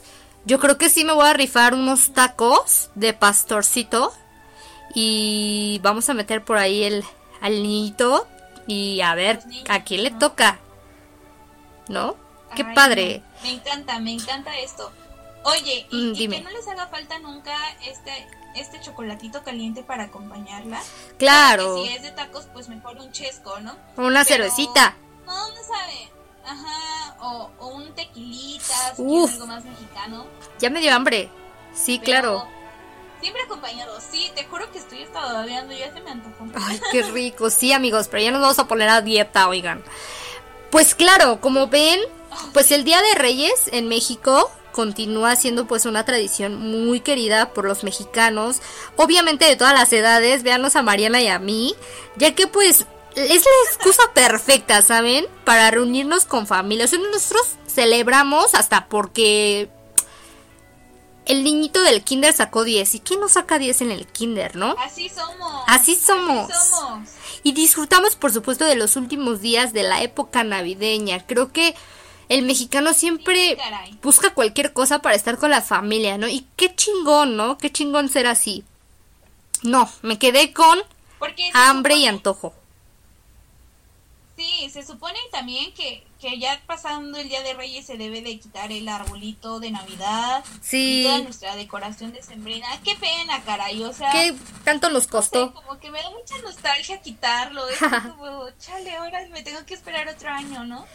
[0.47, 4.13] Yo creo que sí me voy a rifar unos tacos de pastorcito
[4.95, 7.05] y vamos a meter por ahí el
[7.41, 8.27] al niñito
[8.67, 10.59] y a ver a quién le toca.
[11.89, 12.17] ¿No?
[12.55, 13.23] Qué padre.
[13.43, 14.91] me encanta, me encanta esto.
[15.45, 17.55] Oye, y, mm, que no les haga falta nunca
[17.87, 20.81] este este chocolatito caliente para acompañarla.
[21.19, 21.85] Claro.
[21.85, 23.77] Si es de tacos, pues mejor un chesco, ¿no?
[23.97, 24.97] Una cervecita.
[25.27, 26.09] No, no sabe.
[26.45, 30.27] Ajá, o, o un tequilita, si algo más mexicano.
[30.59, 31.29] Ya me dio hambre.
[31.75, 32.49] Sí, claro.
[33.21, 36.47] Siempre acompañado, sí, te juro que estoy todavía ya se me antojó.
[36.55, 39.83] Ay, qué rico, sí, amigos, pero ya nos vamos a poner a dieta, oigan.
[40.71, 42.01] Pues claro, como ven,
[42.53, 47.65] pues el Día de Reyes en México continúa siendo pues una tradición muy querida por
[47.65, 48.61] los mexicanos,
[48.97, 51.75] obviamente de todas las edades, véanos a Mariana y a mí,
[52.17, 55.27] ya que pues es la excusa perfecta, ¿saben?
[55.45, 56.85] Para reunirnos con familia.
[56.85, 59.69] O sea, nosotros celebramos hasta porque
[61.29, 62.97] el niñito del kinder sacó 10.
[62.97, 64.75] ¿Y quién no saca 10 en el kinder, no?
[64.79, 65.63] Así somos.
[65.67, 66.51] Así somos.
[66.51, 67.09] Así somos.
[67.43, 71.27] Y disfrutamos, por supuesto, de los últimos días de la época navideña.
[71.27, 71.75] Creo que
[72.29, 73.59] el mexicano siempre
[74.03, 76.29] busca cualquier cosa para estar con la familia, ¿no?
[76.29, 77.59] Y qué chingón, ¿no?
[77.59, 78.65] Qué chingón ser así.
[79.63, 80.79] No, me quedé con
[81.53, 82.55] hambre y antojo.
[84.39, 88.39] Sí, se supone también que, que ya pasando el Día de Reyes se debe de
[88.39, 90.45] quitar el arbolito de Navidad.
[90.63, 91.01] Sí.
[91.01, 92.69] Y toda nuestra decoración de sembrina.
[92.85, 94.13] Qué pena, caray, o sea...
[94.13, 95.53] ¿Qué tanto nos costó?
[95.53, 97.69] como que me da mucha nostalgia quitarlo.
[97.69, 97.79] Es
[98.17, 100.87] como, chale, ahora me tengo que esperar otro año, ¿no?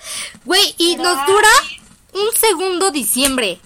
[0.46, 1.50] Güey, y nos dura
[2.14, 3.60] un segundo diciembre.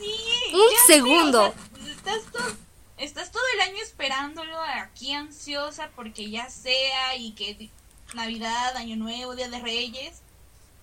[0.00, 0.10] Sí.
[0.52, 1.54] Un segundo.
[1.96, 2.66] estás todo
[2.96, 7.70] estás todo el año esperándolo aquí ansiosa porque ya sea y que
[8.14, 10.20] Navidad, Año Nuevo, Día de Reyes,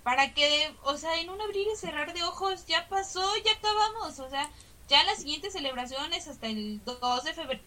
[0.03, 4.19] para que, o sea, en un abrir y cerrar de ojos ya pasó, ya acabamos,
[4.19, 4.49] o sea,
[4.89, 7.63] ya las siguientes celebraciones hasta el 2 de febrero,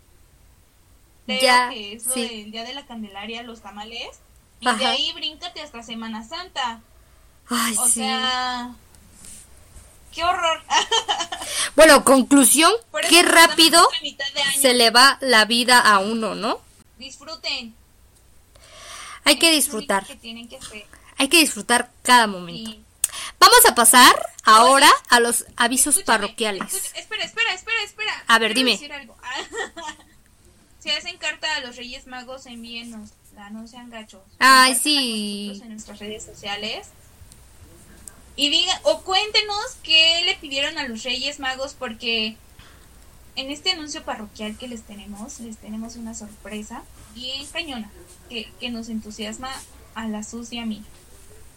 [1.27, 4.21] ya, que es lo del Día de la Candelaria, los tamales,
[4.61, 6.81] y de ahí bríncate hasta Semana Santa.
[7.49, 8.75] Ay, o sea,
[10.13, 10.63] qué horror.
[11.77, 12.73] bueno, conclusión,
[13.09, 13.87] qué rápido
[14.59, 16.61] se le va la vida a uno, ¿no?
[16.99, 17.75] Disfruten.
[19.27, 20.07] Hay que disfrutar.
[21.19, 22.77] Hay que disfrutar cada momento.
[23.41, 26.93] Vamos a pasar ahora a los avisos parroquiales.
[26.95, 28.25] espera, espera, espera, espera.
[28.29, 28.79] A ver, dime.
[30.79, 33.11] si hacen carta a los Reyes Magos, envíenos.
[33.51, 34.23] No sean gachos.
[34.39, 35.61] Ay, sí.
[35.63, 36.89] En nuestras redes sociales.
[38.37, 42.37] Y diga, o cuéntenos qué le pidieron a los Reyes Magos, porque
[43.35, 46.83] en este anuncio parroquial que les tenemos, les tenemos una sorpresa
[47.17, 47.91] bien cañona
[48.29, 49.51] que, nos entusiasma
[49.95, 50.83] a la Sus y a mí.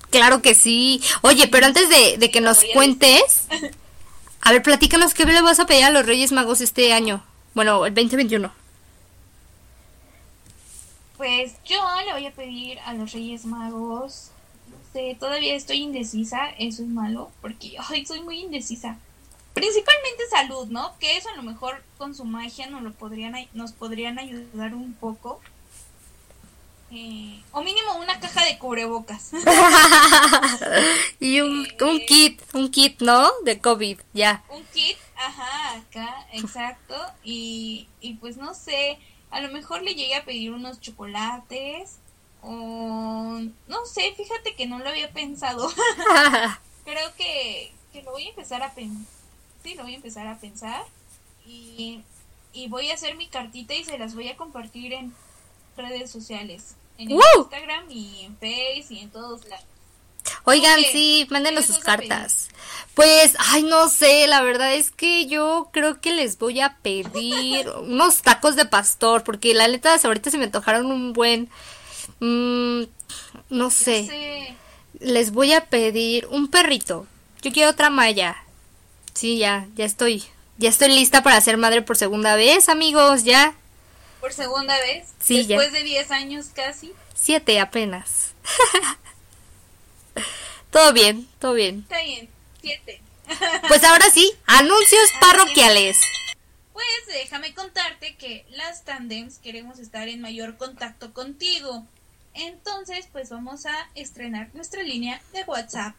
[0.10, 1.02] Claro que sí.
[1.22, 3.48] Oye, pero antes de, que nos cuentes,
[4.42, 7.24] a ver, platícanos qué le vas a pedir a los Reyes Magos este año.
[7.54, 8.52] Bueno, el 2021.
[11.18, 14.32] Pues yo le voy a pedir a los Reyes Magos.
[14.70, 16.50] No sé, todavía estoy indecisa.
[16.58, 18.98] Eso es malo, porque ay, soy muy indecisa.
[19.60, 20.98] Principalmente salud, ¿no?
[21.00, 24.94] Que eso a lo mejor con su magia nos, lo podrían, nos podrían ayudar un
[24.94, 25.42] poco.
[26.92, 29.32] Eh, o mínimo una caja de cubrebocas.
[31.20, 33.30] y un, un kit, un kit, ¿no?
[33.44, 34.44] De COVID, ya.
[34.50, 36.96] Un kit, ajá, acá, exacto.
[37.24, 38.98] Y, y pues no sé,
[39.30, 41.98] a lo mejor le llegué a pedir unos chocolates.
[42.42, 45.70] O no sé, fíjate que no lo había pensado.
[46.86, 49.19] Creo que, que lo voy a empezar a pensar.
[49.64, 50.84] Sí, lo voy a empezar a pensar.
[51.46, 52.04] Y,
[52.54, 55.14] y voy a hacer mi cartita y se las voy a compartir en
[55.76, 59.66] redes sociales en Instagram y en Facebook y en todos lados.
[60.44, 62.50] Oigan, sí, mándenos sus cartas.
[62.94, 67.70] Pues, ay, no sé, la verdad es que yo creo que les voy a pedir
[67.82, 71.50] unos tacos de pastor, porque la neta ahorita se me antojaron un buen,
[72.20, 72.84] mm,
[73.50, 74.56] no sé.
[75.00, 77.08] Les voy a pedir un perrito.
[77.42, 78.44] Yo quiero otra malla.
[79.20, 80.24] Sí, ya, ya estoy,
[80.60, 83.54] ya estoy lista para ser madre por segunda vez, amigos, ya
[84.22, 85.10] por segunda vez.
[85.20, 86.94] Sí, después de 10 años casi.
[87.16, 88.32] Siete apenas.
[90.72, 91.80] todo bien, todo bien.
[91.80, 92.30] Está bien,
[92.62, 93.02] siete.
[93.68, 96.00] pues ahora sí, anuncios parroquiales.
[96.72, 101.86] Pues déjame contarte que las tandems queremos estar en mayor contacto contigo.
[102.36, 105.94] Entonces, pues vamos a estrenar nuestra línea de WhatsApp.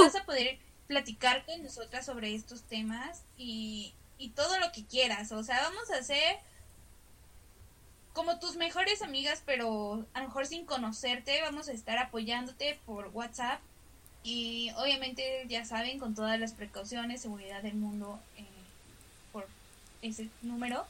[0.00, 5.32] Vas a poder platicar con nosotras sobre estos temas y, y todo lo que quieras.
[5.32, 6.38] O sea, vamos a hacer
[8.12, 13.08] como tus mejores amigas, pero a lo mejor sin conocerte, vamos a estar apoyándote por
[13.08, 13.60] WhatsApp.
[14.24, 18.44] Y obviamente, ya saben, con todas las precauciones, seguridad del mundo eh,
[19.32, 19.46] por
[20.00, 20.86] ese número,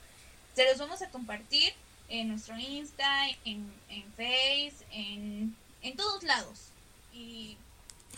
[0.55, 1.75] se los vamos a compartir
[2.09, 6.69] en nuestro Insta, en, en Face, en, en todos lados.
[7.13, 7.57] Y,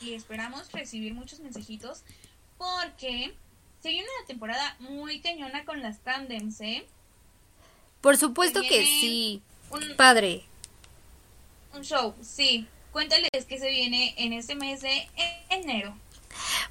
[0.00, 2.02] y esperamos recibir muchos mensajitos
[2.56, 3.34] porque
[3.82, 6.86] se viene una temporada muy cañona con las tandems, ¿eh?
[8.00, 9.42] Por supuesto que sí.
[9.70, 10.44] Un, Padre.
[11.74, 12.66] Un show, sí.
[12.92, 15.08] cuéntales qué se viene en este mes de
[15.50, 15.96] enero.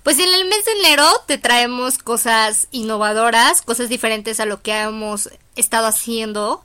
[0.04, 4.72] Pues en el mes de enero te traemos cosas innovadoras, cosas diferentes a lo que
[4.72, 6.64] hemos estado haciendo.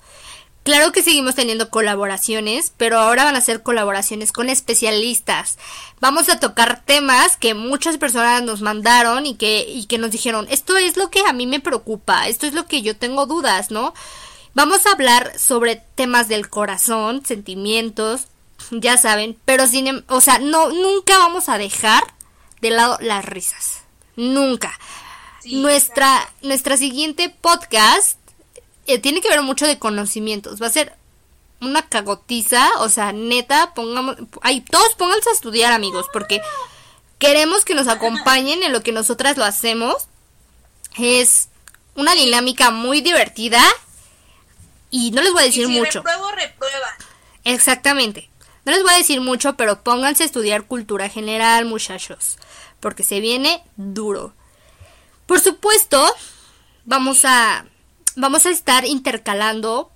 [0.62, 5.58] Claro que seguimos teniendo colaboraciones, pero ahora van a ser colaboraciones con especialistas.
[6.00, 10.46] Vamos a tocar temas que muchas personas nos mandaron y que, y que nos dijeron,
[10.50, 13.72] esto es lo que a mí me preocupa, esto es lo que yo tengo dudas,
[13.72, 13.92] ¿no?
[14.54, 18.28] Vamos a hablar sobre temas del corazón, sentimientos,
[18.70, 22.04] ya saben, pero sin, em, o sea, no, nunca vamos a dejar
[22.60, 23.80] de lado las risas.
[24.14, 24.78] Nunca.
[25.44, 28.16] nuestra, nuestra siguiente podcast
[28.86, 30.60] eh, tiene que ver mucho de conocimientos.
[30.60, 30.96] Va a ser
[31.60, 36.40] una cagotiza, o sea, neta, pongamos, ay, todos pónganse a estudiar, amigos, porque
[37.18, 40.08] queremos que nos acompañen en lo que nosotras lo hacemos.
[40.98, 41.48] Es
[41.94, 43.62] una dinámica muy divertida
[44.90, 46.02] y no les voy a decir y si mucho.
[46.02, 46.88] Repruebo, reprueba.
[47.44, 48.28] Exactamente.
[48.64, 52.38] No les voy a decir mucho, pero pónganse a estudiar cultura general, muchachos,
[52.80, 54.34] porque se viene duro.
[55.26, 56.14] Por supuesto,
[56.84, 57.64] vamos a
[58.16, 59.90] vamos a estar intercalando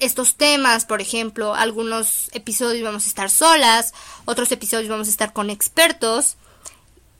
[0.00, 5.32] estos temas, por ejemplo, algunos episodios vamos a estar solas, otros episodios vamos a estar
[5.32, 6.36] con expertos.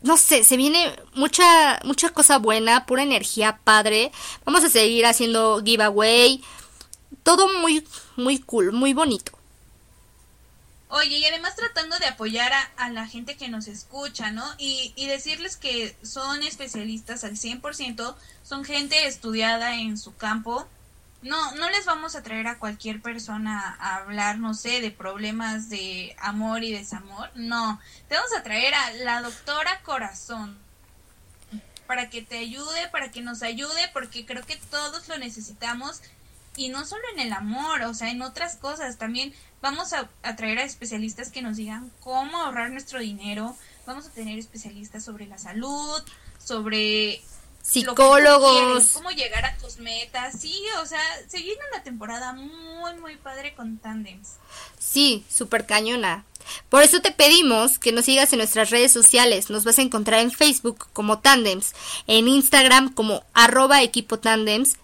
[0.02, 4.12] No sé, se viene mucha mucha cosa buena, pura energía padre.
[4.44, 6.42] Vamos a seguir haciendo giveaway.
[7.22, 9.35] Todo muy muy cool, muy bonito.
[10.98, 14.42] Oye, y además tratando de apoyar a, la gente que nos escucha, ¿no?
[14.56, 20.66] Y, y, decirles que son especialistas al 100%, son gente estudiada en su campo.
[21.20, 25.68] No, no les vamos a traer a cualquier persona a hablar, no sé, de problemas
[25.68, 27.30] de amor y desamor.
[27.34, 27.78] No,
[28.08, 30.58] te vamos a traer a la doctora Corazón
[31.86, 36.00] para que te ayude, para que nos ayude, porque creo que todos lo necesitamos
[36.56, 38.96] y no solo en el amor, o sea, en otras cosas.
[38.96, 39.34] También
[39.66, 43.56] vamos a, a, traer a especialistas que nos digan cómo ahorrar nuestro dinero.
[43.84, 46.02] Vamos a tener especialistas sobre la salud,
[46.38, 47.20] sobre
[47.62, 50.40] psicólogos, cómo llegar a tus metas.
[50.40, 54.36] Sí, o sea, se viene una temporada muy, muy padre con Tandems.
[54.78, 56.24] Sí, súper cañona.
[56.68, 59.50] Por eso te pedimos que nos sigas en nuestras redes sociales.
[59.50, 61.74] Nos vas a encontrar en Facebook como Tandems,
[62.06, 64.76] en Instagram como arroba equipo Tandems,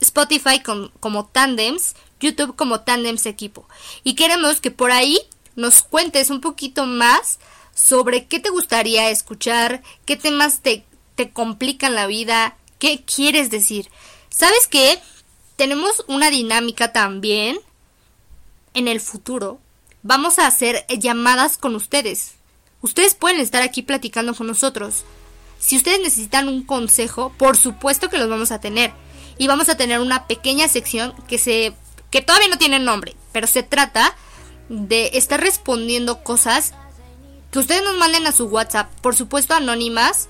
[0.00, 3.68] Spotify como, como Tandems, YouTube como Tandems Equipo.
[4.02, 5.18] Y queremos que por ahí
[5.56, 7.38] nos cuentes un poquito más
[7.74, 13.90] sobre qué te gustaría escuchar, qué temas te, te complican la vida, qué quieres decir.
[14.30, 14.98] ¿Sabes qué?
[15.56, 17.58] Tenemos una dinámica también
[18.74, 19.60] en el futuro.
[20.02, 22.32] Vamos a hacer llamadas con ustedes.
[22.80, 25.04] Ustedes pueden estar aquí platicando con nosotros.
[25.58, 28.92] Si ustedes necesitan un consejo, por supuesto que los vamos a tener
[29.38, 31.74] y vamos a tener una pequeña sección que se
[32.12, 34.14] que todavía no tiene nombre, pero se trata
[34.68, 36.74] de estar respondiendo cosas
[37.50, 40.28] que ustedes nos manden a su WhatsApp, por supuesto anónimas.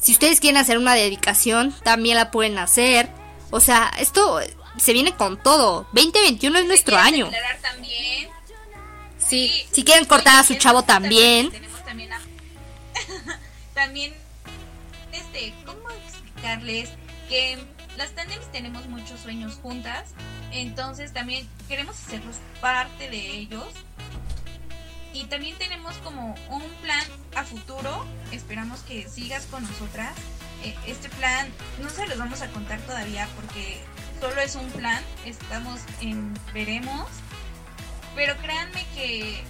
[0.00, 3.10] Si ustedes quieren hacer una dedicación, también la pueden hacer.
[3.50, 4.40] O sea, esto
[4.78, 5.86] se viene con todo.
[5.92, 7.30] 2021 es nuestro año.
[7.60, 8.28] También?
[9.18, 11.50] Sí, sí, si quieren cortar a su chavo también.
[11.50, 12.20] Tenemos también, a...
[13.74, 14.14] también
[15.12, 16.90] este, ¿cómo explicarles
[17.28, 17.58] que
[17.96, 20.10] las tandems tenemos muchos sueños juntas,
[20.52, 23.68] entonces también queremos hacerlos parte de ellos.
[25.12, 27.04] Y también tenemos como un plan
[27.34, 30.14] a futuro, esperamos que sigas con nosotras.
[30.86, 31.48] Este plan
[31.80, 33.80] no se los vamos a contar todavía porque
[34.20, 37.08] solo es un plan, estamos en veremos,
[38.14, 39.42] pero créanme que,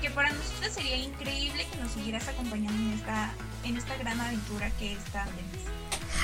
[0.00, 3.30] que para nosotros sería increíble que nos siguieras acompañando en esta,
[3.64, 5.81] en esta gran aventura que es Tandems.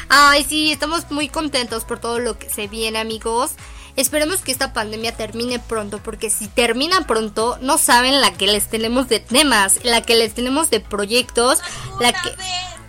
[0.08, 3.52] Ay, sí, estamos muy contentos por todo lo que se viene, amigos.
[3.96, 8.68] Esperemos que esta pandemia termine pronto, porque si termina pronto, no saben la que les
[8.68, 11.58] tenemos de temas, la que les tenemos de proyectos,
[12.00, 12.32] la que...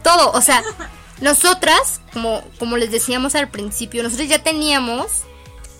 [0.03, 0.63] Todo, o sea,
[1.21, 5.23] nosotras, como, como les decíamos al principio, nosotros ya teníamos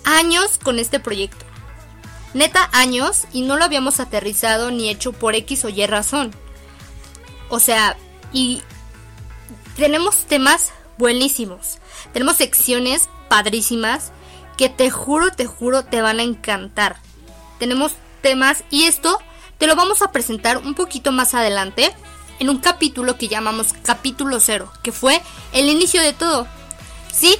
[0.03, 1.45] años con este proyecto.
[2.33, 6.31] Neta, años, y no lo habíamos aterrizado ni hecho por X o Y razón.
[7.49, 7.97] O sea,
[8.33, 8.61] y
[9.75, 11.79] tenemos temas buenísimos.
[12.13, 14.11] Tenemos secciones padrísimas
[14.57, 16.97] que te juro, te juro, te van a encantar.
[17.57, 19.17] Tenemos temas y esto
[19.57, 21.95] te lo vamos a presentar un poquito más adelante
[22.39, 25.21] en un capítulo que llamamos capítulo cero, que fue
[25.53, 26.47] el inicio de todo.
[27.11, 27.37] Sí,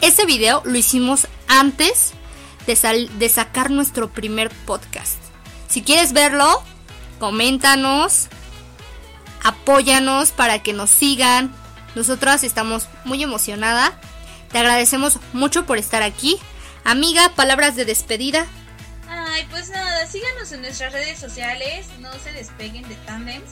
[0.00, 2.12] ese video lo hicimos antes
[2.66, 5.16] de, de sacar nuestro primer podcast.
[5.68, 6.62] Si quieres verlo,
[7.20, 8.26] coméntanos,
[9.44, 11.54] apóyanos para que nos sigan,
[11.98, 13.92] nosotras estamos muy emocionada.
[14.52, 16.38] Te agradecemos mucho por estar aquí.
[16.84, 18.46] Amiga, palabras de despedida.
[19.08, 23.50] Ay, pues nada, síganos en nuestras redes sociales, no se despeguen de Tandems.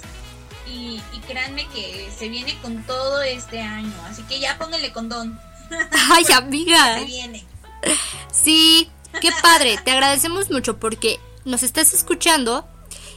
[0.66, 3.92] Y, y créanme que se viene con todo este año.
[4.08, 5.38] Así que ya pónganle condón.
[6.10, 7.00] Ay, amiga.
[7.00, 7.44] Se viene.
[8.32, 8.90] Sí,
[9.20, 9.76] qué padre.
[9.84, 12.66] Te agradecemos mucho porque nos estás escuchando.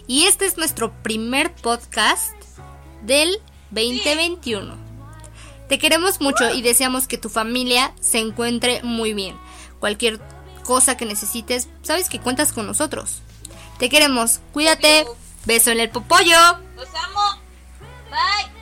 [0.08, 2.34] Y este es nuestro primer podcast
[3.04, 3.40] del
[3.72, 4.89] 2021.
[5.70, 9.40] Te queremos mucho y deseamos que tu familia se encuentre muy bien.
[9.80, 10.20] Cualquier
[10.64, 13.22] cosa que necesites, sabes que cuentas con nosotros.
[13.78, 14.40] Te queremos.
[14.52, 15.06] Cuídate.
[15.46, 16.36] Beso en el popollo.
[16.76, 17.42] Los amo.
[18.10, 18.59] Bye.